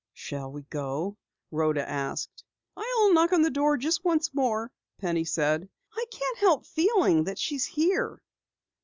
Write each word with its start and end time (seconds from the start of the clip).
"Shall 0.13 0.51
we 0.51 0.63
go?" 0.63 1.15
Rhoda 1.51 1.87
asked. 1.87 2.43
"I'll 2.75 3.13
knock 3.13 3.33
on 3.33 3.43
the 3.43 3.51
door 3.51 3.77
just 3.77 4.03
once 4.03 4.33
more," 4.33 4.71
Penny 4.97 5.25
said. 5.25 5.69
"I 5.95 6.05
can't 6.11 6.39
help 6.39 6.65
feeling 6.65 7.25
that 7.25 7.37
she 7.37 7.53
is 7.53 7.65
here." 7.67 8.23